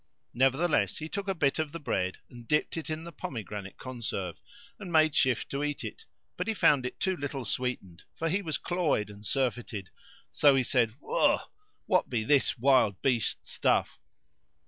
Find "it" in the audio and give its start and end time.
2.75-2.89, 5.83-6.05, 6.87-6.99